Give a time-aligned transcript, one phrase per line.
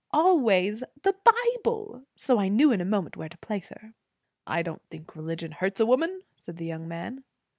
[0.11, 1.13] 'always the
[1.61, 3.93] Bible.' So I knew in a moment where to place her."
[4.47, 7.23] "I don't think religion hurts a woman," said the young man.